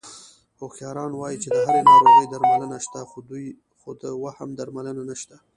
[0.59, 2.99] هوښیاران وایي چې د هرې ناروغۍ درملنه شته،
[3.79, 5.35] خو د وهم درملنه نشته...